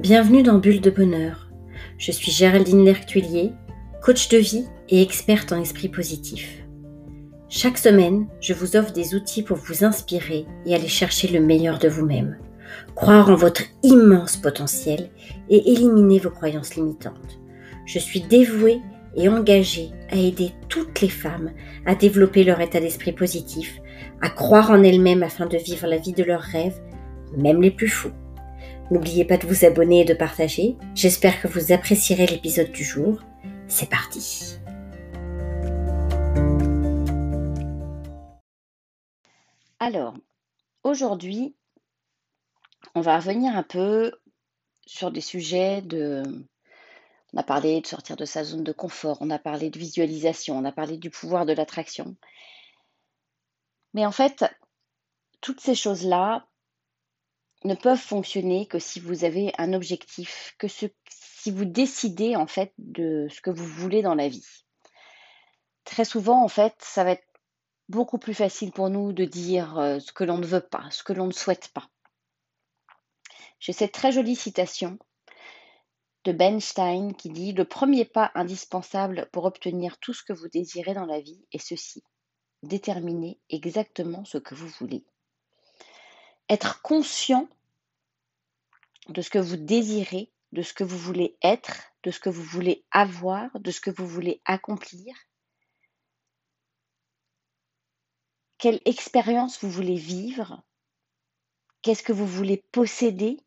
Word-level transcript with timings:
Bienvenue 0.00 0.42
dans 0.42 0.56
Bulle 0.56 0.80
de 0.80 0.88
Bonheur. 0.88 1.50
Je 1.98 2.10
suis 2.10 2.32
Géraldine 2.32 2.86
Lertuelier, 2.86 3.52
coach 4.02 4.30
de 4.30 4.38
vie 4.38 4.64
et 4.88 5.02
experte 5.02 5.52
en 5.52 5.60
esprit 5.60 5.90
positif. 5.90 6.64
Chaque 7.50 7.76
semaine, 7.76 8.26
je 8.40 8.54
vous 8.54 8.76
offre 8.76 8.94
des 8.94 9.14
outils 9.14 9.42
pour 9.42 9.58
vous 9.58 9.84
inspirer 9.84 10.46
et 10.64 10.74
aller 10.74 10.88
chercher 10.88 11.28
le 11.28 11.40
meilleur 11.40 11.78
de 11.78 11.88
vous-même, 11.88 12.38
croire 12.94 13.28
en 13.28 13.34
votre 13.34 13.60
immense 13.82 14.38
potentiel 14.38 15.10
et 15.50 15.70
éliminer 15.70 16.18
vos 16.18 16.30
croyances 16.30 16.76
limitantes. 16.76 17.38
Je 17.84 17.98
suis 17.98 18.22
dévouée 18.22 18.80
et 19.16 19.28
engagée 19.28 19.90
à 20.10 20.16
aider 20.16 20.52
toutes 20.70 21.02
les 21.02 21.10
femmes 21.10 21.50
à 21.84 21.94
développer 21.94 22.42
leur 22.42 22.62
état 22.62 22.80
d'esprit 22.80 23.12
positif, 23.12 23.78
à 24.22 24.30
croire 24.30 24.70
en 24.70 24.82
elles-mêmes 24.82 25.22
afin 25.22 25.44
de 25.44 25.58
vivre 25.58 25.86
la 25.86 25.98
vie 25.98 26.14
de 26.14 26.24
leurs 26.24 26.40
rêves, 26.40 26.80
même 27.36 27.60
les 27.60 27.70
plus 27.70 27.88
fous. 27.88 28.12
N'oubliez 28.90 29.24
pas 29.24 29.36
de 29.36 29.46
vous 29.46 29.64
abonner 29.64 30.00
et 30.00 30.04
de 30.04 30.14
partager. 30.14 30.76
J'espère 30.96 31.40
que 31.40 31.46
vous 31.46 31.70
apprécierez 31.70 32.26
l'épisode 32.26 32.72
du 32.72 32.82
jour. 32.82 33.20
C'est 33.68 33.88
parti. 33.88 34.58
Alors, 39.78 40.14
aujourd'hui, 40.82 41.54
on 42.96 43.00
va 43.00 43.16
revenir 43.16 43.56
un 43.56 43.62
peu 43.62 44.10
sur 44.86 45.12
des 45.12 45.20
sujets 45.20 45.82
de 45.82 46.24
on 47.32 47.38
a 47.38 47.44
parlé 47.44 47.80
de 47.80 47.86
sortir 47.86 48.16
de 48.16 48.24
sa 48.24 48.42
zone 48.42 48.64
de 48.64 48.72
confort, 48.72 49.18
on 49.20 49.30
a 49.30 49.38
parlé 49.38 49.70
de 49.70 49.78
visualisation, 49.78 50.58
on 50.58 50.64
a 50.64 50.72
parlé 50.72 50.98
du 50.98 51.10
pouvoir 51.10 51.46
de 51.46 51.52
l'attraction. 51.52 52.16
Mais 53.94 54.04
en 54.04 54.10
fait, 54.10 54.44
toutes 55.40 55.60
ces 55.60 55.76
choses-là 55.76 56.49
ne 57.64 57.74
peuvent 57.74 57.98
fonctionner 57.98 58.66
que 58.66 58.78
si 58.78 59.00
vous 59.00 59.24
avez 59.24 59.52
un 59.58 59.72
objectif, 59.72 60.54
que 60.58 60.66
si 60.68 61.50
vous 61.50 61.64
décidez 61.64 62.36
en 62.36 62.46
fait 62.46 62.72
de 62.78 63.28
ce 63.30 63.40
que 63.40 63.50
vous 63.50 63.66
voulez 63.66 64.02
dans 64.02 64.14
la 64.14 64.28
vie. 64.28 64.64
Très 65.84 66.04
souvent, 66.04 66.42
en 66.42 66.48
fait, 66.48 66.74
ça 66.78 67.04
va 67.04 67.12
être 67.12 67.26
beaucoup 67.88 68.18
plus 68.18 68.34
facile 68.34 68.72
pour 68.72 68.88
nous 68.88 69.12
de 69.12 69.24
dire 69.24 69.78
euh, 69.78 69.98
ce 69.98 70.12
que 70.12 70.24
l'on 70.24 70.38
ne 70.38 70.46
veut 70.46 70.60
pas, 70.60 70.88
ce 70.90 71.02
que 71.02 71.12
l'on 71.12 71.26
ne 71.26 71.32
souhaite 71.32 71.68
pas. 71.68 71.88
J'ai 73.58 73.72
cette 73.72 73.92
très 73.92 74.12
jolie 74.12 74.36
citation 74.36 74.98
de 76.24 76.32
Ben 76.32 76.60
Stein 76.60 77.12
qui 77.12 77.30
dit 77.30 77.52
Le 77.52 77.64
premier 77.64 78.04
pas 78.04 78.30
indispensable 78.34 79.28
pour 79.32 79.44
obtenir 79.44 79.98
tout 79.98 80.14
ce 80.14 80.22
que 80.22 80.32
vous 80.32 80.48
désirez 80.48 80.94
dans 80.94 81.06
la 81.06 81.20
vie 81.20 81.44
est 81.52 81.58
ceci 81.58 82.02
déterminer 82.62 83.38
exactement 83.48 84.24
ce 84.24 84.38
que 84.38 84.54
vous 84.54 84.68
voulez. 84.68 85.04
Être 86.50 86.82
conscient 86.82 87.48
de 89.08 89.22
ce 89.22 89.30
que 89.30 89.38
vous 89.38 89.56
désirez, 89.56 90.32
de 90.50 90.62
ce 90.62 90.74
que 90.74 90.82
vous 90.82 90.98
voulez 90.98 91.38
être, 91.42 91.92
de 92.02 92.10
ce 92.10 92.18
que 92.18 92.28
vous 92.28 92.42
voulez 92.42 92.84
avoir, 92.90 93.48
de 93.60 93.70
ce 93.70 93.80
que 93.80 93.90
vous 93.90 94.06
voulez 94.06 94.42
accomplir. 94.44 95.14
Quelle 98.58 98.80
expérience 98.84 99.62
vous 99.62 99.70
voulez 99.70 99.94
vivre? 99.94 100.62
Qu'est-ce 101.82 102.02
que 102.02 102.12
vous 102.12 102.26
voulez 102.26 102.64
posséder? 102.72 103.38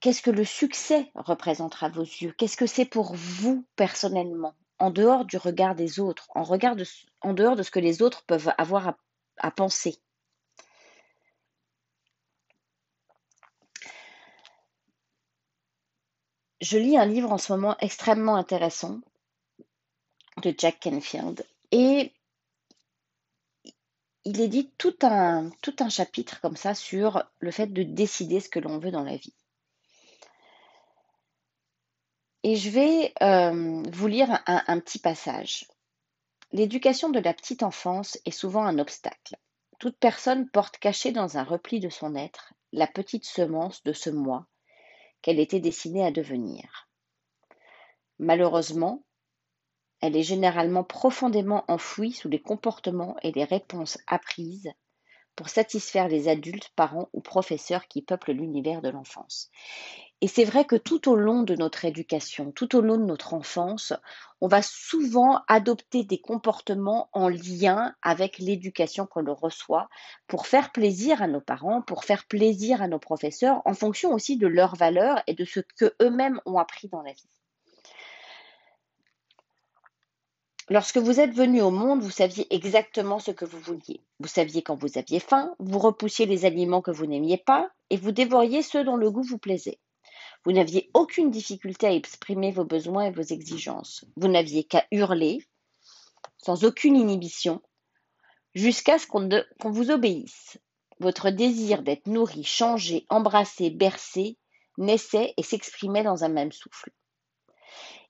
Qu'est-ce 0.00 0.22
que 0.22 0.30
le 0.30 0.44
succès 0.44 1.12
représentera 1.14 1.86
à 1.86 1.90
vos 1.90 2.02
yeux? 2.02 2.32
Qu'est-ce 2.32 2.56
que 2.56 2.66
c'est 2.66 2.86
pour 2.86 3.14
vous 3.14 3.66
personnellement, 3.76 4.56
en 4.80 4.90
dehors 4.90 5.26
du 5.26 5.36
regard 5.36 5.74
des 5.74 6.00
autres, 6.00 6.26
en, 6.34 6.42
dehors 7.34 7.56
de 7.56 7.62
ce 7.62 7.70
que 7.70 7.78
les 7.78 8.02
autres 8.02 8.24
peuvent 8.24 8.52
avoir 8.58 8.96
à, 9.36 9.50
penser 9.50 9.98
Je 16.60 16.76
lis 16.76 16.98
un 16.98 17.06
livre 17.06 17.32
en 17.32 17.38
ce 17.38 17.52
moment 17.52 17.76
extrêmement 17.78 18.36
intéressant 18.36 19.00
de 20.42 20.54
Jack 20.56 20.80
Canfield 20.80 21.46
et 21.70 22.12
il 24.24 24.40
est 24.40 24.48
dit 24.48 24.70
tout 24.76 24.96
un, 25.02 25.50
tout 25.62 25.76
un 25.80 25.88
chapitre 25.88 26.40
comme 26.40 26.56
ça 26.56 26.74
sur 26.74 27.24
le 27.38 27.50
fait 27.50 27.66
de 27.68 27.82
décider 27.82 28.40
ce 28.40 28.50
que 28.50 28.58
l'on 28.58 28.78
veut 28.78 28.90
dans 28.90 29.04
la 29.04 29.16
vie. 29.16 29.34
Et 32.50 32.56
je 32.56 32.68
vais 32.68 33.12
euh, 33.22 33.84
vous 33.92 34.08
lire 34.08 34.42
un, 34.44 34.80
petit 34.80 34.98
passage. 34.98 35.68
L'éducation 36.50 37.08
de 37.08 37.20
la 37.20 37.32
petite 37.32 37.62
enfance 37.62 38.18
est 38.24 38.32
souvent 38.32 38.64
un 38.64 38.80
obstacle. 38.80 39.36
Toute 39.78 39.96
personne 39.96 40.50
porte 40.50 40.78
cachée 40.78 41.12
dans 41.12 41.38
un 41.38 41.44
repli 41.44 41.78
de 41.78 41.90
son 41.90 42.16
être 42.16 42.52
la 42.72 42.88
petite 42.88 43.24
semence 43.24 43.84
de 43.84 43.92
ce 43.92 44.10
moi 44.10 44.48
qu'elle 45.22 45.38
était 45.38 45.60
destinée 45.60 46.04
à 46.04 46.10
devenir. 46.10 46.88
Malheureusement, 48.18 49.04
elle 50.00 50.16
est 50.16 50.24
généralement 50.24 50.82
profondément 50.82 51.64
enfouie 51.68 52.10
sous 52.10 52.28
les 52.28 52.42
comportements 52.42 53.14
et 53.22 53.30
les 53.30 53.44
réponses 53.44 53.96
apprises 54.08 54.72
pour 55.36 55.48
satisfaire 55.48 56.08
les 56.08 56.26
adultes, 56.26 56.72
parents 56.74 57.10
ou 57.12 57.20
professeurs 57.20 57.86
qui 57.86 58.02
peuplent 58.02 58.32
l'univers 58.32 58.82
de 58.82 58.88
l'enfance. 58.88 59.52
Et 60.22 60.28
c'est 60.28 60.44
vrai 60.44 60.66
que 60.66 60.76
tout 60.76 61.08
au 61.08 61.16
long 61.16 61.42
de 61.42 61.54
notre 61.54 61.86
éducation, 61.86 62.52
tout 62.52 62.76
au 62.76 62.82
long 62.82 62.98
de 62.98 63.04
notre 63.04 63.32
enfance, 63.32 63.94
on 64.42 64.48
va 64.48 64.60
souvent 64.60 65.40
adopter 65.48 66.04
des 66.04 66.20
comportements 66.20 67.08
en 67.12 67.28
lien 67.28 67.94
avec 68.02 68.38
l'éducation 68.38 69.06
que 69.06 69.20
l'on 69.20 69.34
reçoit 69.34 69.88
pour 70.26 70.46
faire 70.46 70.72
plaisir 70.72 71.22
à 71.22 71.26
nos 71.26 71.40
parents, 71.40 71.80
pour 71.80 72.04
faire 72.04 72.26
plaisir 72.26 72.82
à 72.82 72.88
nos 72.88 72.98
professeurs, 72.98 73.62
en 73.64 73.72
fonction 73.72 74.12
aussi 74.12 74.36
de 74.36 74.46
leurs 74.46 74.76
valeurs 74.76 75.22
et 75.26 75.32
de 75.32 75.46
ce 75.46 75.60
qu'eux-mêmes 75.60 76.40
ont 76.44 76.58
appris 76.58 76.88
dans 76.88 77.02
la 77.02 77.12
vie. 77.12 77.28
Lorsque 80.68 80.98
vous 80.98 81.18
êtes 81.18 81.32
venu 81.32 81.62
au 81.62 81.70
monde, 81.70 82.02
vous 82.02 82.10
saviez 82.10 82.46
exactement 82.54 83.18
ce 83.18 83.30
que 83.30 83.46
vous 83.46 83.58
vouliez. 83.58 84.02
Vous 84.20 84.28
saviez 84.28 84.62
quand 84.62 84.76
vous 84.76 84.98
aviez 84.98 85.18
faim, 85.18 85.54
vous 85.58 85.78
repoussiez 85.78 86.26
les 86.26 86.44
aliments 86.44 86.82
que 86.82 86.92
vous 86.92 87.06
n'aimiez 87.06 87.38
pas 87.38 87.70
et 87.88 87.96
vous 87.96 88.12
dévoriez 88.12 88.62
ceux 88.62 88.84
dont 88.84 88.96
le 88.96 89.10
goût 89.10 89.24
vous 89.24 89.38
plaisait. 89.38 89.78
Vous 90.44 90.52
n'aviez 90.52 90.90
aucune 90.94 91.30
difficulté 91.30 91.86
à 91.86 91.92
exprimer 91.92 92.50
vos 92.50 92.64
besoins 92.64 93.04
et 93.04 93.10
vos 93.10 93.22
exigences. 93.22 94.04
Vous 94.16 94.28
n'aviez 94.28 94.64
qu'à 94.64 94.86
hurler, 94.90 95.46
sans 96.38 96.64
aucune 96.64 96.96
inhibition, 96.96 97.60
jusqu'à 98.54 98.98
ce 98.98 99.06
qu'on 99.06 99.70
vous 99.70 99.90
obéisse. 99.90 100.58
Votre 100.98 101.30
désir 101.30 101.82
d'être 101.82 102.06
nourri, 102.06 102.44
changé, 102.44 103.06
embrassé, 103.08 103.70
bercé 103.70 104.38
naissait 104.78 105.34
et 105.36 105.42
s'exprimait 105.42 106.02
dans 106.02 106.24
un 106.24 106.28
même 106.28 106.52
souffle. 106.52 106.90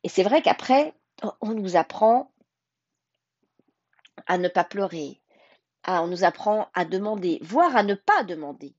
Et 0.03 0.09
c'est 0.09 0.23
vrai 0.23 0.41
qu'après, 0.41 0.95
on 1.41 1.55
nous 1.55 1.77
apprend 1.77 2.33
à 4.27 4.39
ne 4.39 4.49
pas 4.49 4.65
pleurer, 4.65 5.21
on 5.87 6.07
nous 6.07 6.25
apprend 6.25 6.69
à 6.75 6.85
demander, 6.85 7.39
voire 7.43 7.75
à 7.77 7.83
ne 7.83 7.95
pas 7.95 8.23
demander. 8.23 8.75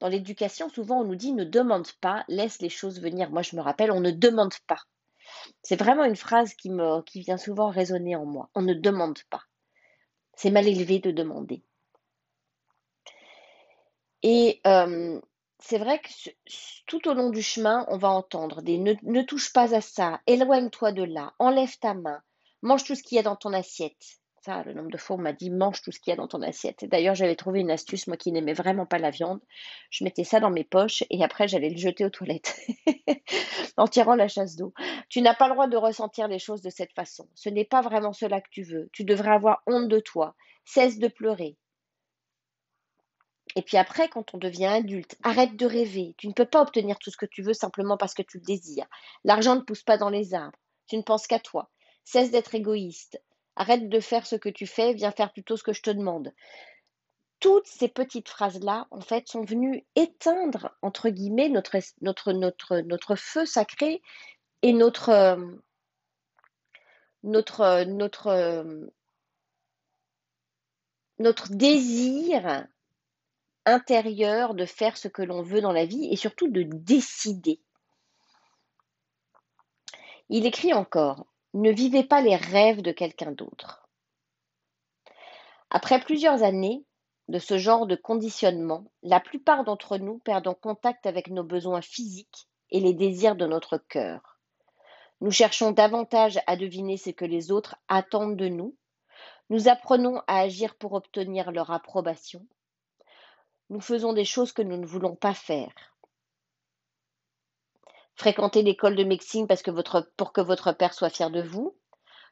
Dans 0.00 0.08
l'éducation, 0.08 0.68
souvent, 0.68 1.00
on 1.00 1.04
nous 1.04 1.16
dit 1.16 1.32
ne 1.32 1.44
demande 1.44 1.90
pas, 2.00 2.24
laisse 2.28 2.60
les 2.60 2.68
choses 2.68 3.00
venir. 3.00 3.30
Moi, 3.30 3.42
je 3.42 3.56
me 3.56 3.60
rappelle, 3.60 3.90
on 3.90 4.00
ne 4.00 4.10
demande 4.10 4.54
pas. 4.66 4.80
C'est 5.62 5.78
vraiment 5.78 6.04
une 6.04 6.16
phrase 6.16 6.54
qui, 6.54 6.70
vient 7.16 7.36
souvent 7.36 7.70
résonner 7.70 8.16
en 8.16 8.24
moi. 8.24 8.48
On 8.54 8.62
ne 8.62 8.74
demande 8.74 9.18
pas. 9.30 9.42
C'est 10.34 10.50
mal 10.50 10.68
élevé 10.68 11.00
de 11.00 11.10
demander. 11.10 11.62
Et 14.22 14.60
euh, 14.66 15.20
c'est 15.58 15.78
vrai 15.78 16.00
que 16.00 16.08
tout 16.86 17.08
au 17.08 17.14
long 17.14 17.30
du 17.30 17.42
chemin, 17.42 17.84
on 17.88 17.98
va 17.98 18.08
entendre 18.08 18.62
des 18.62 18.78
ne, 18.78 18.94
ne 19.02 19.22
touche 19.22 19.52
pas 19.52 19.74
à 19.74 19.80
ça, 19.80 20.20
éloigne-toi 20.26 20.92
de 20.92 21.02
là, 21.02 21.34
enlève 21.38 21.78
ta 21.78 21.94
main, 21.94 22.20
mange 22.62 22.84
tout 22.84 22.96
ce 22.96 23.02
qu'il 23.02 23.16
y 23.16 23.18
a 23.20 23.22
dans 23.22 23.36
ton 23.36 23.52
assiette 23.52 24.18
le 24.64 24.72
nombre 24.72 24.90
de 24.90 24.96
fois 24.96 25.16
m'a 25.16 25.32
dit 25.32 25.50
mange 25.50 25.82
tout 25.82 25.92
ce 25.92 26.00
qu'il 26.00 26.10
y 26.10 26.14
a 26.14 26.16
dans 26.16 26.26
ton 26.26 26.42
assiette. 26.42 26.84
d'ailleurs, 26.84 27.14
j'avais 27.14 27.36
trouvé 27.36 27.60
une 27.60 27.70
astuce, 27.70 28.06
moi 28.06 28.16
qui 28.16 28.32
n'aimais 28.32 28.54
vraiment 28.54 28.86
pas 28.86 28.98
la 28.98 29.10
viande. 29.10 29.40
Je 29.90 30.04
mettais 30.04 30.24
ça 30.24 30.40
dans 30.40 30.50
mes 30.50 30.64
poches 30.64 31.04
et 31.10 31.22
après, 31.22 31.48
j'allais 31.48 31.70
le 31.70 31.76
jeter 31.76 32.04
aux 32.04 32.10
toilettes 32.10 32.58
en 33.76 33.86
tirant 33.86 34.14
la 34.14 34.28
chasse 34.28 34.56
d'eau. 34.56 34.72
Tu 35.08 35.20
n'as 35.20 35.34
pas 35.34 35.48
le 35.48 35.54
droit 35.54 35.68
de 35.68 35.76
ressentir 35.76 36.28
les 36.28 36.38
choses 36.38 36.62
de 36.62 36.70
cette 36.70 36.92
façon. 36.92 37.28
Ce 37.34 37.48
n'est 37.48 37.64
pas 37.64 37.82
vraiment 37.82 38.12
cela 38.12 38.40
que 38.40 38.50
tu 38.50 38.62
veux. 38.62 38.88
Tu 38.92 39.04
devrais 39.04 39.32
avoir 39.32 39.62
honte 39.66 39.88
de 39.88 40.00
toi. 40.00 40.34
Cesse 40.64 40.98
de 40.98 41.08
pleurer. 41.08 41.56
Et 43.56 43.62
puis 43.62 43.76
après, 43.76 44.08
quand 44.08 44.34
on 44.34 44.38
devient 44.38 44.66
adulte, 44.66 45.16
arrête 45.22 45.56
de 45.56 45.66
rêver. 45.66 46.14
Tu 46.16 46.28
ne 46.28 46.32
peux 46.32 46.44
pas 46.44 46.62
obtenir 46.62 46.98
tout 46.98 47.10
ce 47.10 47.16
que 47.16 47.26
tu 47.26 47.42
veux 47.42 47.54
simplement 47.54 47.96
parce 47.96 48.14
que 48.14 48.22
tu 48.22 48.38
le 48.38 48.44
désires. 48.44 48.86
L'argent 49.24 49.56
ne 49.56 49.62
pousse 49.62 49.82
pas 49.82 49.98
dans 49.98 50.10
les 50.10 50.34
arbres. 50.34 50.58
Tu 50.86 50.96
ne 50.96 51.02
penses 51.02 51.26
qu'à 51.26 51.38
toi. 51.38 51.70
Cesse 52.04 52.30
d'être 52.30 52.54
égoïste. 52.54 53.22
Arrête 53.58 53.88
de 53.88 53.98
faire 53.98 54.24
ce 54.24 54.36
que 54.36 54.48
tu 54.48 54.68
fais, 54.68 54.94
viens 54.94 55.10
faire 55.10 55.32
plutôt 55.32 55.56
ce 55.56 55.64
que 55.64 55.72
je 55.72 55.82
te 55.82 55.90
demande. 55.90 56.32
Toutes 57.40 57.66
ces 57.66 57.88
petites 57.88 58.28
phrases-là, 58.28 58.86
en 58.92 59.00
fait, 59.00 59.26
sont 59.26 59.44
venues 59.44 59.84
éteindre, 59.96 60.70
entre 60.80 61.08
guillemets, 61.08 61.48
notre, 61.48 61.76
notre, 62.00 62.32
notre, 62.82 63.16
feu 63.16 63.46
sacré 63.46 64.00
et 64.62 64.72
notre, 64.72 65.36
notre, 67.24 67.84
notre, 67.84 68.88
notre 71.18 71.50
désir 71.50 72.68
intérieur 73.66 74.54
de 74.54 74.66
faire 74.66 74.96
ce 74.96 75.08
que 75.08 75.22
l'on 75.22 75.42
veut 75.42 75.60
dans 75.60 75.72
la 75.72 75.84
vie 75.84 76.08
et 76.12 76.16
surtout 76.16 76.48
de 76.48 76.62
décider. 76.62 77.60
Il 80.28 80.46
écrit 80.46 80.72
encore, 80.74 81.26
ne 81.54 81.70
vivez 81.70 82.04
pas 82.04 82.20
les 82.20 82.36
rêves 82.36 82.82
de 82.82 82.92
quelqu'un 82.92 83.32
d'autre. 83.32 83.88
Après 85.70 86.00
plusieurs 86.00 86.42
années 86.42 86.84
de 87.28 87.38
ce 87.38 87.58
genre 87.58 87.86
de 87.86 87.96
conditionnement, 87.96 88.90
la 89.02 89.20
plupart 89.20 89.64
d'entre 89.64 89.98
nous 89.98 90.18
perdons 90.18 90.54
contact 90.54 91.06
avec 91.06 91.28
nos 91.28 91.44
besoins 91.44 91.82
physiques 91.82 92.48
et 92.70 92.80
les 92.80 92.94
désirs 92.94 93.36
de 93.36 93.46
notre 93.46 93.76
cœur. 93.76 94.38
Nous 95.20 95.30
cherchons 95.30 95.72
davantage 95.72 96.38
à 96.46 96.56
deviner 96.56 96.96
ce 96.96 97.10
que 97.10 97.24
les 97.24 97.50
autres 97.50 97.76
attendent 97.88 98.36
de 98.36 98.48
nous. 98.48 98.76
Nous 99.50 99.68
apprenons 99.68 100.22
à 100.26 100.38
agir 100.38 100.76
pour 100.76 100.92
obtenir 100.92 101.50
leur 101.50 101.70
approbation. 101.70 102.46
Nous 103.68 103.80
faisons 103.80 104.12
des 104.12 104.24
choses 104.24 104.52
que 104.52 104.62
nous 104.62 104.76
ne 104.76 104.86
voulons 104.86 105.16
pas 105.16 105.34
faire. 105.34 105.72
Fréquenter 108.18 108.62
l'école 108.62 108.96
de 108.96 109.04
médecine 109.04 109.46
parce 109.46 109.62
pour 109.62 110.32
que 110.32 110.40
votre 110.40 110.72
père 110.72 110.92
soit 110.92 111.08
fier 111.08 111.30
de 111.30 111.40
vous. 111.40 111.76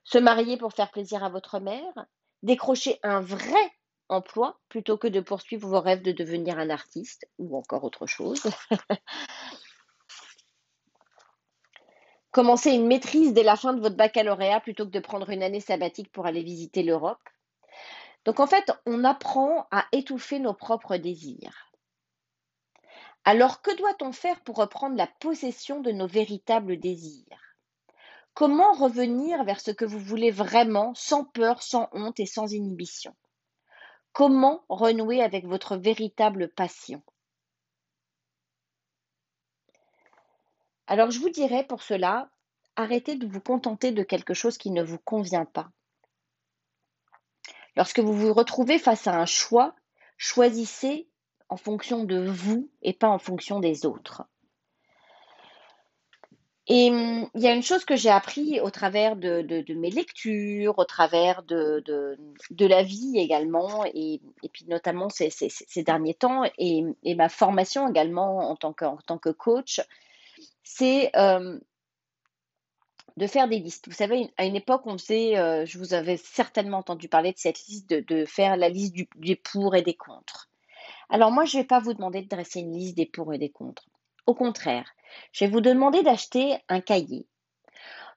Se 0.02 0.18
marier 0.18 0.56
pour 0.56 0.72
faire 0.72 0.90
plaisir 0.90 1.22
à 1.22 1.28
votre 1.28 1.60
mère. 1.60 2.06
Décrocher 2.42 2.98
un 3.04 3.20
vrai 3.20 3.72
emploi 4.08 4.58
plutôt 4.68 4.98
que 4.98 5.06
de 5.06 5.20
poursuivre 5.20 5.68
vos 5.68 5.80
rêves 5.80 6.02
de 6.02 6.10
devenir 6.10 6.58
un 6.58 6.70
artiste 6.70 7.28
ou 7.38 7.56
encore 7.56 7.84
autre 7.84 8.06
chose. 8.06 8.42
Commencer 12.32 12.72
une 12.72 12.88
maîtrise 12.88 13.32
dès 13.32 13.44
la 13.44 13.54
fin 13.54 13.72
de 13.72 13.80
votre 13.80 13.96
baccalauréat 13.96 14.58
plutôt 14.60 14.86
que 14.86 14.90
de 14.90 14.98
prendre 14.98 15.30
une 15.30 15.44
année 15.44 15.60
sabbatique 15.60 16.10
pour 16.10 16.26
aller 16.26 16.42
visiter 16.42 16.82
l'Europe. 16.82 17.22
Donc 18.24 18.40
en 18.40 18.48
fait, 18.48 18.72
on 18.86 19.04
apprend 19.04 19.68
à 19.70 19.86
étouffer 19.92 20.40
nos 20.40 20.52
propres 20.52 20.96
désirs. 20.96 21.65
Alors 23.28 23.60
que 23.60 23.76
doit-on 23.76 24.12
faire 24.12 24.40
pour 24.42 24.54
reprendre 24.54 24.94
la 24.94 25.08
possession 25.08 25.80
de 25.80 25.90
nos 25.90 26.06
véritables 26.06 26.78
désirs? 26.78 27.56
Comment 28.34 28.72
revenir 28.72 29.42
vers 29.42 29.60
ce 29.60 29.72
que 29.72 29.84
vous 29.84 29.98
voulez 29.98 30.30
vraiment, 30.30 30.94
sans 30.94 31.24
peur, 31.24 31.60
sans 31.60 31.88
honte 31.90 32.20
et 32.20 32.26
sans 32.26 32.52
inhibition? 32.52 33.16
Comment 34.12 34.64
renouer 34.68 35.22
avec 35.22 35.44
votre 35.44 35.76
véritable 35.76 36.50
passion? 36.50 37.02
Alors 40.86 41.10
je 41.10 41.18
vous 41.18 41.30
dirais 41.30 41.66
pour 41.66 41.82
cela, 41.82 42.30
arrêtez 42.76 43.16
de 43.16 43.26
vous 43.26 43.40
contenter 43.40 43.90
de 43.90 44.04
quelque 44.04 44.34
chose 44.34 44.56
qui 44.56 44.70
ne 44.70 44.84
vous 44.84 44.98
convient 44.98 45.46
pas. 45.46 45.68
Lorsque 47.74 47.98
vous 47.98 48.14
vous 48.14 48.32
retrouvez 48.32 48.78
face 48.78 49.08
à 49.08 49.18
un 49.18 49.26
choix, 49.26 49.74
choisissez 50.16 51.08
en 51.48 51.56
fonction 51.56 52.04
de 52.04 52.28
vous 52.28 52.68
et 52.82 52.92
pas 52.92 53.08
en 53.08 53.18
fonction 53.18 53.60
des 53.60 53.86
autres. 53.86 54.24
Et 56.68 56.90
hum, 56.90 57.28
il 57.34 57.42
y 57.42 57.46
a 57.46 57.54
une 57.54 57.62
chose 57.62 57.84
que 57.84 57.94
j'ai 57.94 58.10
appris 58.10 58.60
au 58.60 58.70
travers 58.70 59.14
de, 59.16 59.72
mes 59.72 59.90
lectures, 59.90 60.78
au 60.78 60.84
travers 60.84 61.44
de, 61.44 62.16
la 62.58 62.82
vie 62.82 63.18
également, 63.18 63.84
et, 63.84 64.20
puis 64.52 64.64
notamment 64.66 65.08
ces, 65.08 65.30
derniers 65.84 66.14
temps, 66.14 66.42
et, 66.58 66.84
ma 67.14 67.28
formation 67.28 67.88
également 67.88 68.50
en 68.50 68.56
tant 68.56 68.72
que, 68.72 69.30
coach, 69.30 69.80
c'est 70.64 71.16
hum, 71.16 71.60
de 73.16 73.26
faire 73.26 73.48
des 73.48 73.58
listes. 73.58 73.86
Vous 73.86 73.94
savez, 73.94 74.30
à 74.36 74.44
une 74.44 74.56
époque, 74.56 74.82
on 74.86 74.98
faisait, 74.98 75.38
euh, 75.38 75.64
je 75.64 75.78
vous 75.78 75.94
avais 75.94 76.16
certainement 76.16 76.78
entendu 76.78 77.08
parler 77.08 77.32
de 77.32 77.38
cette 77.38 77.64
liste, 77.66 77.88
de, 77.88 78.24
faire 78.24 78.56
la 78.56 78.68
liste 78.68 78.94
des 79.16 79.36
pour 79.36 79.74
et 79.74 79.82
des 79.82 79.94
contre. 79.94 80.50
Alors 81.08 81.30
moi, 81.30 81.44
je 81.44 81.56
ne 81.56 81.62
vais 81.62 81.66
pas 81.66 81.80
vous 81.80 81.94
demander 81.94 82.22
de 82.22 82.28
dresser 82.28 82.60
une 82.60 82.76
liste 82.76 82.96
des 82.96 83.06
pour 83.06 83.32
et 83.32 83.38
des 83.38 83.50
contre. 83.50 83.88
Au 84.26 84.34
contraire, 84.34 84.90
je 85.32 85.44
vais 85.44 85.50
vous 85.50 85.60
demander 85.60 86.02
d'acheter 86.02 86.58
un 86.68 86.80
cahier 86.80 87.26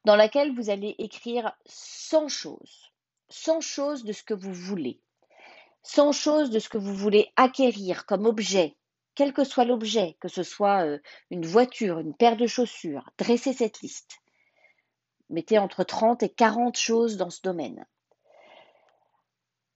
dans 0.05 0.15
lequel 0.15 0.55
vous 0.55 0.69
allez 0.69 0.95
écrire 0.97 1.51
100 1.65 2.29
choses, 2.29 2.91
100 3.29 3.61
choses 3.61 4.03
de 4.03 4.13
ce 4.13 4.23
que 4.23 4.33
vous 4.33 4.53
voulez, 4.53 5.01
100 5.83 6.11
choses 6.13 6.49
de 6.49 6.59
ce 6.59 6.69
que 6.69 6.77
vous 6.77 6.95
voulez 6.95 7.31
acquérir 7.35 8.05
comme 8.05 8.25
objet, 8.25 8.75
quel 9.13 9.33
que 9.33 9.43
soit 9.43 9.65
l'objet, 9.65 10.17
que 10.19 10.29
ce 10.29 10.43
soit 10.43 10.85
euh, 10.85 10.99
une 11.29 11.45
voiture, 11.45 11.99
une 11.99 12.15
paire 12.15 12.37
de 12.37 12.47
chaussures, 12.47 13.09
dressez 13.17 13.53
cette 13.53 13.81
liste. 13.81 14.19
Mettez 15.29 15.59
entre 15.59 15.83
30 15.83 16.23
et 16.23 16.29
40 16.29 16.77
choses 16.77 17.17
dans 17.17 17.29
ce 17.29 17.41
domaine. 17.41 17.85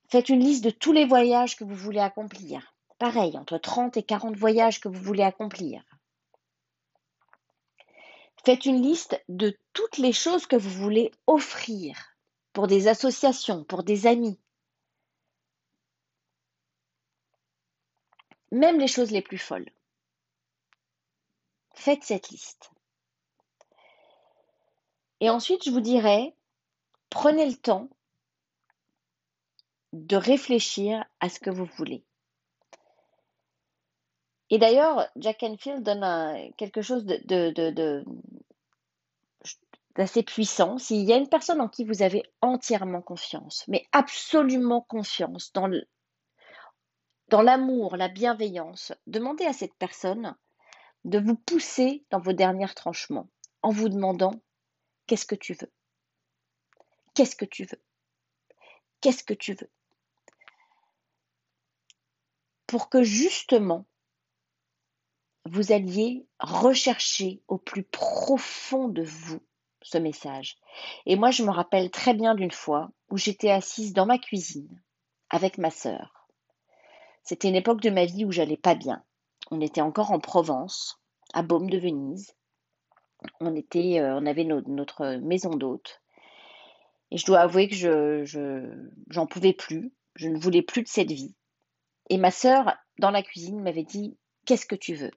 Faites 0.10 0.30
une 0.30 0.40
liste 0.40 0.64
de 0.64 0.70
tous 0.70 0.94
les 0.94 1.06
voyages 1.06 1.56
que 1.56 1.64
vous 1.64 1.76
voulez 1.76 2.00
accomplir. 2.00 2.73
Pareil, 3.00 3.38
entre 3.38 3.58
30 3.58 3.98
et 3.98 4.04
40 4.04 4.36
voyages 4.36 4.80
que 4.80 4.88
vous 4.88 5.02
voulez 5.02 5.24
accomplir. 5.24 5.84
Faites 8.46 8.66
une 8.66 8.82
liste 8.82 9.22
de 9.30 9.58
toutes 9.72 9.98
les 9.98 10.12
choses 10.12 10.46
que 10.46 10.56
vous 10.56 10.70
voulez 10.70 11.12
offrir 11.28 12.18
pour 12.52 12.68
des 12.68 12.88
associations, 12.88 13.64
pour 13.64 13.84
des 13.84 14.06
amis. 14.06 14.40
Même 18.52 18.80
les 18.80 18.88
choses 18.88 19.12
les 19.12 19.22
plus 19.22 19.38
folles. 19.38 19.70
Faites 21.74 22.04
cette 22.04 22.30
liste. 22.30 22.70
Et 25.22 25.30
ensuite, 25.30 25.64
je 25.64 25.72
vous 25.72 25.82
dirais, 25.82 26.36
prenez 27.10 27.50
le 27.50 27.56
temps 27.56 27.90
de 29.94 30.18
réfléchir 30.18 31.04
à 31.22 31.30
ce 31.30 31.40
que 31.40 31.50
vous 31.50 31.66
voulez. 31.78 32.04
Et 34.54 34.60
d'ailleurs, 34.60 35.10
Jack 35.16 35.42
Enfield 35.42 35.82
donne 35.82 36.54
quelque 36.58 36.84
chose 36.84 37.08
d'assez 39.96 40.22
puissant. 40.22 40.78
S'il 40.78 41.04
y 41.06 41.12
a 41.12 41.18
une 41.18 41.28
personne 41.28 41.60
en 41.60 41.68
qui 41.68 41.84
vous 41.84 42.04
avez 42.04 42.22
entièrement 42.40 43.02
confiance, 43.02 43.66
mais 43.68 43.88
absolument 43.94 44.82
confiance 44.82 45.52
dans, 45.54 45.72
dans 47.30 47.42
l'amour, 47.42 47.98
la 47.98 48.10
bienveillance, 48.10 48.94
demandez 49.08 49.46
à 49.46 49.54
cette 49.54 49.74
personne 49.74 50.36
de 51.04 51.18
vous 51.18 51.36
pousser 51.36 52.06
dans 52.12 52.20
vos 52.20 52.34
derniers 52.34 52.76
tranchements 52.76 53.30
en 53.64 53.72
vous 53.72 53.90
demandant 53.90 54.40
Qu'est-ce 55.08 55.26
que 55.26 55.34
tu 55.34 55.56
veux? 55.56 55.72
Qu'est-ce 57.16 57.36
que 57.36 57.46
tu 57.46 57.66
veux? 57.66 57.82
Qu'est-ce 59.02 59.24
que 59.24 59.34
tu 59.34 59.56
veux? 59.56 59.72
Pour 62.68 62.92
que 62.92 63.02
justement, 63.02 63.88
vous 65.46 65.72
alliez 65.72 66.26
rechercher 66.40 67.42
au 67.48 67.58
plus 67.58 67.84
profond 67.84 68.88
de 68.88 69.04
vous 69.04 69.42
ce 69.82 69.98
message. 69.98 70.56
Et 71.06 71.16
moi, 71.16 71.32
je 71.32 71.44
me 71.44 71.52
rappelle 71.52 71.92
très 71.92 72.14
bien 72.14 72.36
d'une 72.36 72.52
fois 72.52 72.92
où 73.10 73.18
j'étais 73.18 73.52
assise 73.52 73.94
dans 73.94 74.06
ma 74.06 74.18
cuisine 74.18 74.82
avec 75.30 75.58
ma 75.58 75.70
sœur. 75.70 76.28
C'était 77.24 77.50
une 77.50 77.56
époque 77.56 77.82
de 77.82 77.90
ma 77.90 78.06
vie 78.06 78.26
où 78.26 78.32
j'allais 78.32 78.58
pas 78.58 78.76
bien. 78.76 79.04
On 79.52 79.62
était 79.62 79.82
encore 79.82 80.12
en 80.12 80.20
Provence, 80.20 81.02
à 81.34 81.44
Baume 81.44 81.70
de 81.70 81.78
Venise 81.78 82.34
on 83.40 83.56
était, 83.56 84.00
euh, 84.00 84.16
on 84.16 84.26
avait 84.26 84.44
notre 84.44 85.18
maison 85.18 85.52
d'hôte. 85.52 86.02
Et 87.12 87.18
je 87.18 87.26
dois 87.26 87.42
avouer 87.42 87.68
que 87.68 87.76
je, 87.76 88.90
j'en 89.10 89.28
pouvais 89.28 89.54
plus. 89.54 89.94
Je 90.16 90.30
ne 90.30 90.38
voulais 90.38 90.62
plus 90.62 90.84
de 90.84 90.88
cette 90.88 91.12
vie. 91.12 91.36
Et 92.10 92.18
ma 92.18 92.32
sœur, 92.32 92.76
dans 93.00 93.12
la 93.12 93.24
cuisine, 93.24 93.62
m'avait 93.62 93.84
dit 93.84 94.18
Qu'est-ce 94.46 94.66
que 94.66 94.76
tu 94.76 94.96
veux? 94.96 95.12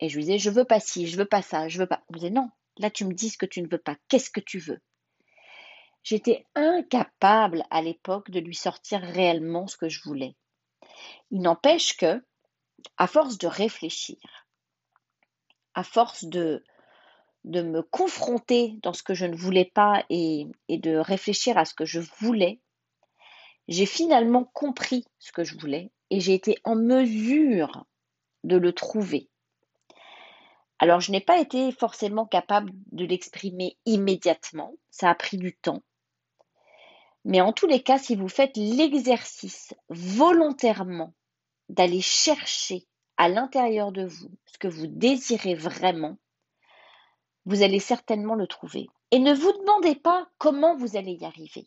Et 0.00 0.08
je 0.08 0.16
lui 0.16 0.24
disais 0.24 0.38
Je 0.38 0.50
veux 0.50 0.64
pas 0.64 0.80
ci, 0.80 1.06
je 1.06 1.16
veux 1.16 1.24
pas 1.24 1.42
ça, 1.42 1.68
je 1.68 1.78
veux 1.78 1.86
pas. 1.86 2.02
Elle 2.08 2.14
me 2.14 2.18
disait 2.20 2.30
Non, 2.30 2.50
là 2.78 2.90
tu 2.90 3.04
me 3.04 3.14
dis 3.14 3.30
ce 3.30 3.38
que 3.38 3.46
tu 3.46 3.62
ne 3.62 3.68
veux 3.68 3.78
pas. 3.78 3.96
Qu'est-ce 4.08 4.30
que 4.30 4.40
tu 4.40 4.58
veux? 4.58 4.80
J'étais 6.02 6.46
incapable 6.54 7.64
à 7.70 7.80
l'époque 7.80 8.30
de 8.30 8.38
lui 8.38 8.54
sortir 8.54 9.00
réellement 9.00 9.66
ce 9.66 9.78
que 9.78 9.88
je 9.88 10.02
voulais. 10.02 10.36
Il 11.30 11.40
n'empêche 11.40 11.96
que, 11.96 12.22
à 12.98 13.06
force 13.06 13.38
de 13.38 13.46
réfléchir, 13.46 14.18
à 15.72 15.82
force 15.82 16.24
de 16.24 16.62
me 17.44 17.80
confronter 17.80 18.78
dans 18.82 18.92
ce 18.92 19.02
que 19.02 19.14
je 19.14 19.24
ne 19.24 19.34
voulais 19.34 19.70
pas 19.74 20.04
et, 20.10 20.46
de 20.68 20.96
réfléchir 20.96 21.56
à 21.56 21.64
ce 21.64 21.74
que 21.74 21.86
je 21.86 22.00
voulais, 22.18 22.60
j'ai 23.68 23.86
finalement 23.86 24.44
compris 24.44 25.06
ce 25.18 25.32
que 25.32 25.42
je 25.42 25.56
voulais 25.58 25.90
et 26.10 26.20
j'ai 26.20 26.34
été 26.34 26.58
en 26.64 26.76
mesure 26.76 27.86
de 28.44 28.56
le 28.56 28.72
trouver. 28.74 29.30
Alors 30.78 31.00
je 31.00 31.12
n'ai 31.12 31.20
pas 31.20 31.38
été 31.38 31.72
forcément 31.72 32.26
capable 32.26 32.72
de 32.92 33.04
l'exprimer 33.04 33.78
immédiatement, 33.86 34.74
ça 34.90 35.10
a 35.10 35.14
pris 35.14 35.38
du 35.38 35.56
temps. 35.56 35.82
Mais 37.24 37.40
en 37.40 37.52
tous 37.52 37.66
les 37.66 37.82
cas, 37.82 37.98
si 37.98 38.16
vous 38.16 38.28
faites 38.28 38.56
l'exercice 38.56 39.74
volontairement 39.88 41.14
d'aller 41.68 42.02
chercher 42.02 42.86
à 43.16 43.28
l'intérieur 43.28 43.92
de 43.92 44.04
vous 44.04 44.30
ce 44.46 44.58
que 44.58 44.68
vous 44.68 44.86
désirez 44.86 45.54
vraiment, 45.54 46.18
vous 47.46 47.62
allez 47.62 47.80
certainement 47.80 48.34
le 48.34 48.46
trouver. 48.46 48.88
Et 49.10 49.18
ne 49.18 49.32
vous 49.32 49.52
demandez 49.52 49.94
pas 49.94 50.28
comment 50.38 50.76
vous 50.76 50.96
allez 50.96 51.12
y 51.12 51.24
arriver. 51.24 51.66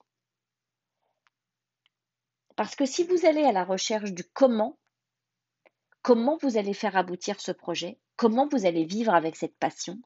Parce 2.56 2.76
que 2.76 2.86
si 2.86 3.04
vous 3.04 3.26
allez 3.26 3.44
à 3.44 3.52
la 3.52 3.64
recherche 3.64 4.12
du 4.12 4.24
comment, 4.24 4.78
comment 6.02 6.38
vous 6.42 6.58
allez 6.58 6.74
faire 6.74 6.98
aboutir 6.98 7.40
ce 7.40 7.52
projet, 7.52 8.00
comment 8.18 8.48
vous 8.52 8.66
allez 8.66 8.84
vivre 8.84 9.14
avec 9.14 9.38
cette 9.38 9.58
passion? 9.58 10.00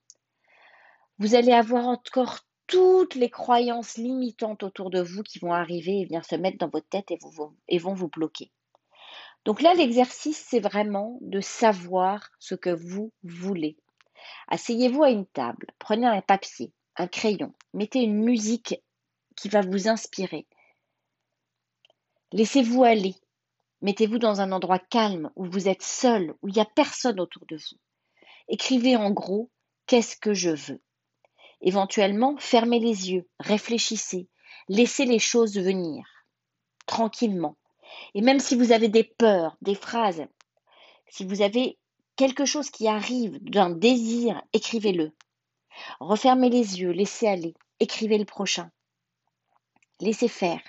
Vous 1.18 1.34
allez 1.34 1.53
avoir 1.53 1.88
encore 1.88 2.39
toutes 2.68 3.15
les 3.15 3.30
croyances 3.30 3.98
limitantes 3.98 4.63
autour 4.63 4.91
de 4.91 5.01
vous 5.01 5.24
qui 5.24 5.39
vont 5.39 5.53
arriver 5.53 6.00
et 6.00 6.06
venir 6.06 6.24
se 6.24 6.36
mettre 6.36 6.58
dans 6.60 6.70
votre 6.70 6.88
tête 6.88 7.12
et, 7.12 7.77
vont 7.80 7.94
vous 7.94 8.08
bloquer. 8.08 8.51
Donc 9.44 9.62
là, 9.62 9.74
l'exercice, 9.74 10.46
c'est 10.50 10.60
vraiment 10.60 11.18
de 11.22 11.41
savoir 11.41 12.30
ce 12.39 12.56
que 12.56 12.70
vous 12.70 13.12
voulez. 13.24 13.77
Asseyez-vous 14.48 15.03
à 15.03 15.10
une 15.10 15.25
table, 15.25 15.68
prenez 15.80 16.06
un 16.06 16.22
papier, 16.22 16.72
un 16.96 17.08
crayon, 17.08 17.53
mettez 17.74 18.00
une 18.00 18.24
musique 18.24 18.75
qui 19.36 19.50
va 19.50 19.62
vous 19.62 19.88
inspirer. 19.88 20.46
Laissez-vous 22.32 22.84
aller. 22.84 23.15
Mettez-vous 23.82 24.20
dans 24.20 24.41
un 24.41 24.51
endroit 24.51 24.80
calme 24.80 25.32
où 25.36 25.46
vous 25.46 25.68
êtes 25.68 25.82
seul, 25.82 26.36
où 26.41 26.48
il 26.48 26.53
n'y 26.53 26.62
a 26.62 26.65
personne 26.65 27.20
autour 27.20 27.46
de 27.48 27.56
vous. 27.56 27.77
Écrivez 28.51 28.98
en 28.98 29.12
gros 29.12 29.50
qu'est-ce 29.88 30.17
que 30.17 30.34
je 30.34 30.50
veux. 30.50 30.81
Éventuellement, 31.62 32.36
fermez 32.38 32.79
les 32.79 33.10
yeux, 33.10 33.29
réfléchissez, 33.39 34.27
laissez 34.67 35.05
les 35.05 35.20
choses 35.20 35.58
venir, 35.58 36.05
tranquillement. 36.86 37.55
Et 38.13 38.20
même 38.20 38.41
si 38.41 38.58
vous 38.58 38.74
avez 38.74 38.89
des 38.89 39.05
peurs, 39.05 39.55
des 39.62 39.74
phrases, 39.74 40.25
si 41.08 41.24
vous 41.24 41.41
avez 41.41 41.79
quelque 42.17 42.43
chose 42.43 42.70
qui 42.70 42.89
arrive 42.89 43.41
d'un 43.41 43.70
désir, 43.70 44.43
écrivez-le. 44.51 45.13
Refermez 46.01 46.50
les 46.50 46.81
yeux, 46.81 46.91
laissez 46.91 47.27
aller, 47.27 47.53
écrivez 47.79 48.17
le 48.17 48.25
prochain. 48.25 48.70
Laissez 50.01 50.27
faire. 50.27 50.62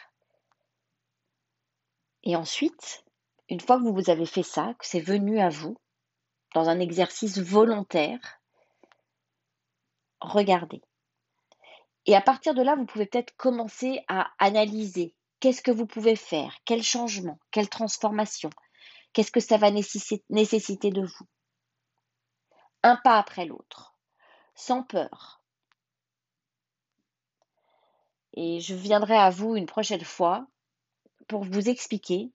Et 2.23 2.37
ensuite, 2.37 3.05
une 3.49 3.61
fois 3.61 3.79
que 3.79 3.89
vous 3.89 4.09
avez 4.09 4.27
fait 4.27 4.45
ça, 4.45 4.73
que 4.79 4.87
c'est 4.87 5.01
venu 5.01 5.41
à 5.41 5.49
vous, 5.49 5.77
dans 6.55 6.69
un 6.69 6.81
exercice 6.81 7.39
volontaire, 7.39 8.41
regardez. 10.21 10.83
Et 12.07 12.17
à 12.17 12.21
partir 12.21 12.55
de 12.55 12.63
là, 12.63 12.75
vous 12.75 12.87
pouvez 12.87 13.07
peut-être 13.07 13.37
commencer 13.37 14.05
à 14.09 14.31
analyser 14.39 15.15
qu'est-ce 15.41 15.63
que 15.63 15.71
vous 15.71 15.87
pouvez 15.87 16.17
faire, 16.17 16.57
quel 16.65 16.83
changement, 16.83 17.39
quelle 17.51 17.69
transformation, 17.69 18.51
qu'est-ce 19.13 19.33
que 19.33 19.41
ça 19.41 19.57
va 19.57 19.71
nécessiter 19.71 20.91
de 20.91 21.03
vous. 21.03 21.27
Un 22.83 22.97
pas 22.97 23.19
après 23.19 23.45
l'autre, 23.45 23.95
sans 24.55 24.83
peur. 24.83 25.43
Et 28.35 28.61
je 28.61 28.75
viendrai 28.75 29.17
à 29.17 29.31
vous 29.31 29.57
une 29.57 29.67
prochaine 29.67 30.05
fois 30.05 30.47
pour 31.29 31.45
vous 31.45 31.69
expliquer 31.69 32.33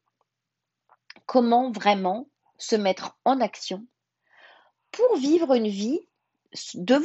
comment 1.26 1.72
vraiment 1.72 2.30
se 2.58 2.76
mettre 2.76 3.18
en 3.26 3.42
action 3.42 3.86
pour 4.98 5.18
vivre 5.18 5.54
une 5.54 5.68
vie 5.68 6.00
de, 6.74 6.96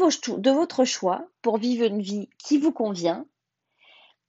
votre 0.51 0.85
choix, 0.87 1.29
pour 1.43 1.59
vivre 1.59 1.85
une 1.85 2.01
vie 2.01 2.31
qui 2.39 2.57
vous 2.57 2.73
convient 2.73 3.27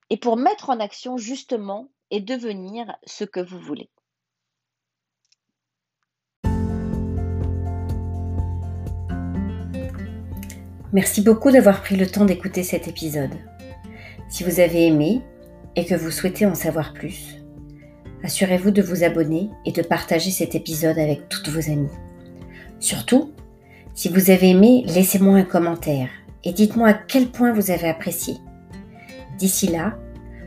et 0.10 0.18
pour 0.18 0.36
mettre 0.36 0.70
en 0.70 0.82
action 0.82 1.16
justement 1.16 1.90
et 2.12 2.20
devenir 2.20 2.94
ce 3.06 3.24
que 3.24 3.40
vous 3.40 3.60
voulez. 3.60 3.90
Merci 10.92 11.22
beaucoup 11.22 11.50
d'avoir 11.50 11.82
pris 11.82 11.96
le 11.96 12.06
temps 12.06 12.26
d'écouter 12.26 12.64
cet 12.64 12.90
épisode. 12.90 13.34
Si 14.30 14.44
vous 14.44 14.60
avez 14.60 14.88
aimé 14.88 15.22
et 15.78 15.86
que 15.86 15.96
vous 15.96 16.12
souhaitez 16.12 16.46
en 16.46 16.54
savoir 16.54 16.94
plus, 16.94 17.42
assurez-vous 18.24 18.72
de 18.72 18.82
vous 18.82 19.06
abonner 19.06 19.50
et 19.66 19.72
de 19.72 19.82
partager 19.82 20.32
cet 20.32 20.54
épisode 20.54 21.00
avec 21.00 21.30
toutes 21.30 21.48
vos 21.48 21.72
amies. 21.72 21.90
Surtout, 22.80 23.34
si 23.94 24.10
vous 24.10 24.32
avez 24.32 24.50
aimé, 24.50 24.84
laissez-moi 24.88 25.38
un 25.38 25.44
commentaire 25.44 26.10
et 26.44 26.52
dites-moi 26.52 26.90
à 26.90 26.94
quel 26.94 27.28
point 27.28 27.54
vous 27.54 27.72
avez 27.72 27.88
apprécié. 27.88 28.38
D'ici 29.38 29.68
là, 29.68 29.98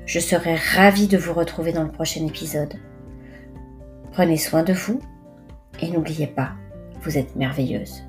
je 0.05 0.21
serai 0.21 0.57
ravie 0.57 1.07
de 1.07 1.17
vous 1.17 1.33
retrouver 1.33 1.73
dans 1.73 1.85
le 1.85 1.91
prochain 1.91 2.27
épisode. 2.27 2.75
Prenez 4.13 4.37
soin 4.37 4.63
de 4.63 4.73
vous 4.73 5.01
et 5.81 5.91
n'oubliez 5.91 6.27
pas, 6.27 6.53
vous 7.03 7.19
êtes 7.19 7.37
merveilleuse. 7.37 8.06